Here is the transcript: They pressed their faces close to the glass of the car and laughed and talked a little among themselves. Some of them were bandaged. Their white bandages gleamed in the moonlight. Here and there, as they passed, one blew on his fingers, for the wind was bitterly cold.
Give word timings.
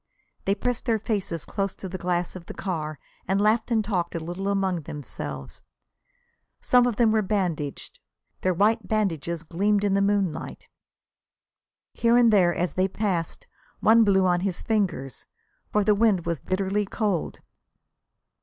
They 0.45 0.55
pressed 0.55 0.85
their 0.85 0.97
faces 0.97 1.45
close 1.45 1.75
to 1.75 1.87
the 1.87 1.99
glass 1.99 2.35
of 2.35 2.47
the 2.47 2.55
car 2.55 2.97
and 3.27 3.39
laughed 3.39 3.69
and 3.69 3.85
talked 3.85 4.15
a 4.15 4.19
little 4.19 4.47
among 4.47 4.81
themselves. 4.81 5.61
Some 6.59 6.87
of 6.87 6.95
them 6.95 7.11
were 7.11 7.21
bandaged. 7.21 7.99
Their 8.41 8.55
white 8.55 8.87
bandages 8.87 9.43
gleamed 9.43 9.83
in 9.83 9.93
the 9.93 10.01
moonlight. 10.01 10.67
Here 11.93 12.17
and 12.17 12.33
there, 12.33 12.51
as 12.51 12.73
they 12.73 12.87
passed, 12.87 13.45
one 13.79 14.03
blew 14.03 14.25
on 14.25 14.39
his 14.39 14.59
fingers, 14.63 15.27
for 15.71 15.83
the 15.83 15.93
wind 15.93 16.25
was 16.25 16.39
bitterly 16.39 16.87
cold. 16.87 17.41